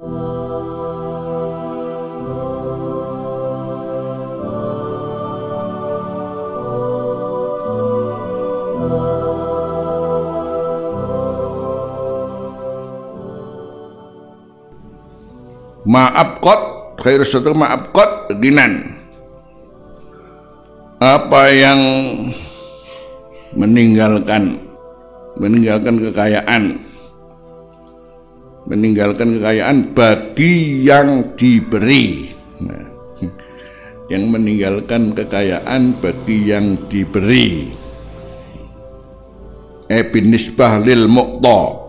[0.00, 0.08] maaf
[16.40, 16.60] kot
[16.96, 18.96] khairu maaf kot ginan
[20.96, 21.80] apa yang
[23.52, 24.64] meninggalkan
[25.36, 26.88] meninggalkan kekayaan
[28.70, 32.30] meninggalkan kekayaan bagi yang diberi
[32.62, 32.86] nah,
[34.06, 37.74] yang meninggalkan kekayaan bagi yang diberi
[39.90, 41.80] eh binisbah lil muqta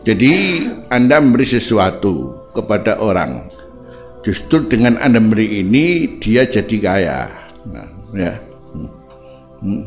[0.00, 3.52] Jadi Anda memberi sesuatu kepada orang,
[4.24, 7.20] justru dengan Anda memberi ini dia jadi kaya.
[7.68, 8.32] Nah, ya.
[9.60, 9.84] Hmm.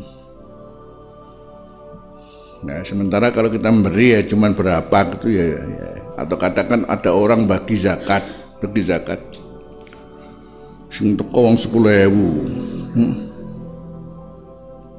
[2.64, 5.88] Nah, sementara kalau kita memberi ya cuman berapa gitu ya, ya.
[6.16, 8.24] atau katakan ada orang bagi zakat,
[8.64, 9.20] bagi zakat.
[10.88, 12.96] Sing teko wong 10.000.
[12.96, 13.14] Hmm.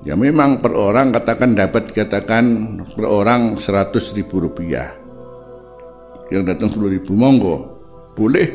[0.05, 4.93] Ya memang per orang katakan dapat katakan per orang seratus ribu rupiah
[6.30, 7.73] yang datang 10 ribu monggo
[8.13, 8.45] boleh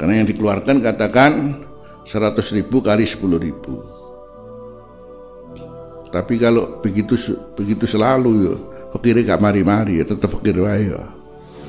[0.00, 1.60] karena yang dikeluarkan katakan
[2.08, 3.84] 100 ribu kali 10 ribu
[6.10, 7.14] tapi kalau begitu
[7.54, 8.54] begitu selalu ya
[8.90, 11.02] fakir gak mari-mari ya tetap fakir wae ya.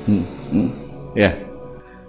[0.02, 0.70] Hmm, hmm,
[1.14, 1.30] ya.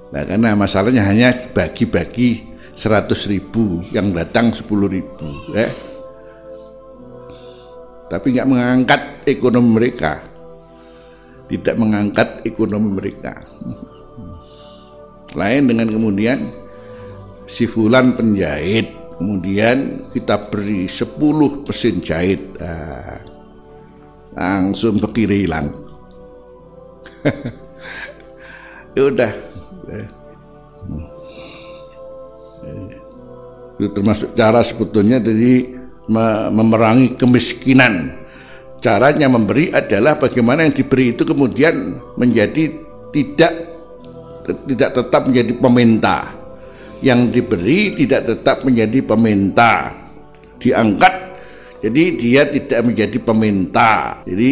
[0.10, 5.70] Nah karena masalahnya hanya bagi-bagi 100 ribu yang datang 10 ribu ya.
[8.10, 10.22] Tapi nggak mengangkat ekonomi mereka.
[11.50, 13.42] Tidak mengangkat ekonomi mereka.
[15.34, 16.50] Lain dengan kemudian
[17.50, 22.42] si fulan penjahit, kemudian kita beri 10 mesin jahit.
[22.58, 23.22] Nah,
[24.34, 25.70] langsung ke kiri hilang.
[28.98, 29.32] ya udah.
[33.78, 35.78] Itu termasuk cara sebetulnya dari
[36.52, 38.24] memerangi kemiskinan
[38.84, 42.76] caranya memberi adalah bagaimana yang diberi itu kemudian menjadi
[43.16, 43.54] tidak
[44.68, 46.36] tidak tetap menjadi peminta
[47.04, 49.92] yang diberi tidak tetap menjadi peminta
[50.58, 51.14] diangkat
[51.84, 53.92] jadi dia tidak menjadi peminta
[54.24, 54.52] jadi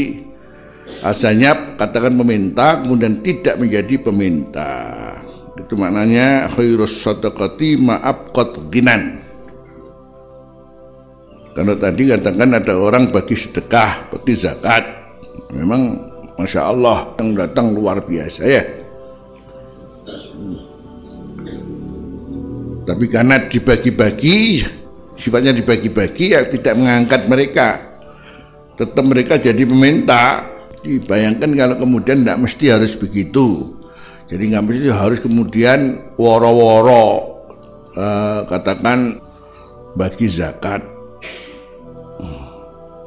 [1.07, 4.71] asalnya katakan peminta kemudian tidak menjadi peminta
[5.55, 8.35] itu maknanya khairus sadaqati ma'ab
[8.67, 9.21] ginan
[11.51, 14.83] karena tadi katakan ada orang bagi sedekah, bagi zakat.
[15.51, 15.99] Memang
[16.39, 18.63] Masya Allah yang datang luar biasa ya.
[22.91, 24.67] Tapi karena dibagi-bagi,
[25.15, 27.67] sifatnya dibagi-bagi ya tidak mengangkat mereka.
[28.75, 30.43] Tetap mereka jadi peminta.
[30.83, 33.79] Dibayangkan kalau kemudian tidak mesti harus begitu.
[34.27, 37.07] Jadi nggak mesti harus kemudian woro-woro
[37.95, 39.23] uh, katakan
[39.95, 40.83] bagi zakat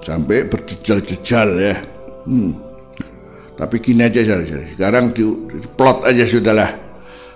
[0.00, 1.76] sampai berjejal-jejal ya.
[2.24, 2.56] Hmm.
[3.60, 4.20] Tapi gini aja
[4.76, 6.72] sekarang di, di plot aja sudahlah.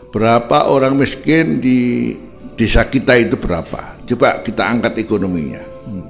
[0.09, 2.13] Berapa orang miskin di
[2.59, 3.95] desa kita itu berapa?
[4.03, 5.63] Coba kita angkat ekonominya.
[5.87, 6.07] Hmm.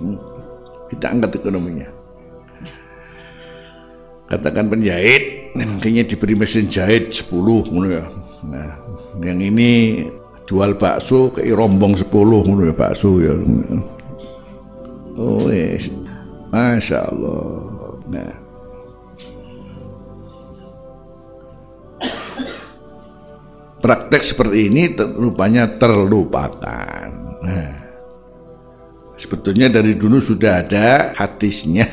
[0.00, 0.18] Hmm.
[0.88, 1.88] Kita angkat ekonominya.
[4.32, 5.52] Katakan penjahit,
[5.84, 7.28] kayaknya diberi mesin jahit 10
[7.84, 8.04] ya.
[8.48, 8.72] Nah,
[9.20, 10.02] yang ini
[10.48, 12.08] jual bakso ke rombong 10
[12.64, 13.36] ya bakso ya.
[15.20, 15.92] Oh yes.
[16.48, 18.00] Masya Allah.
[18.08, 18.32] Nah.
[23.82, 27.10] Praktek seperti ini ter, rupanya terlupakan.
[27.42, 27.82] Nah.
[29.18, 31.86] Sebetulnya dari dulu sudah ada hadisnya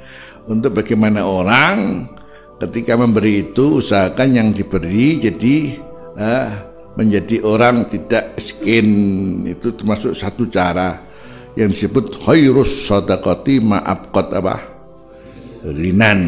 [0.52, 2.06] untuk bagaimana orang
[2.62, 5.56] ketika memberi itu usahakan yang diberi jadi
[6.16, 6.50] uh,
[6.96, 8.86] menjadi orang tidak miskin
[9.44, 11.04] itu termasuk satu cara
[11.56, 14.56] yang disebut khairus sadaqati ma'abqat apa
[15.64, 16.20] rinan